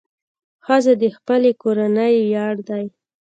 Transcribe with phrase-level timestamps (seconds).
[0.65, 2.79] ښځه د خپلې کورنۍ ویاړ ده.